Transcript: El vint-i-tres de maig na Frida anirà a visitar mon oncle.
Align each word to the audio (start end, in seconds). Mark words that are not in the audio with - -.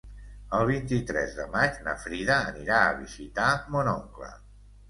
El 0.59 0.63
vint-i-tres 0.69 1.35
de 1.41 1.45
maig 1.57 1.77
na 1.89 1.95
Frida 2.05 2.39
anirà 2.55 2.81
a 2.87 2.99
visitar 3.05 3.55
mon 3.77 3.93
oncle. 3.97 4.33